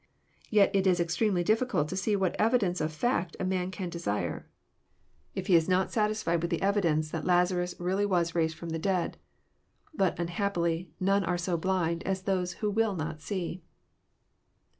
[0.51, 3.43] Tet it is ex tremely difficult to see what ev Idence of a fact a
[3.45, 4.41] man can desire* JOHN, CHAP.
[4.41, 5.43] XI.
[5.43, 8.69] 233 If he is not satisfied with the evidence that Lazarus really was raised ftom
[8.71, 9.17] the dead.
[9.93, 13.61] Bat, unhappily, none are so hlind as those who will not see.